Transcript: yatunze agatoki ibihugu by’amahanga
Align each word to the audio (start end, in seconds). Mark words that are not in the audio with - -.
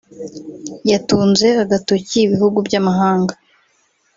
yatunze 0.91 1.47
agatoki 1.63 2.17
ibihugu 2.25 2.57
by’amahanga 2.67 3.33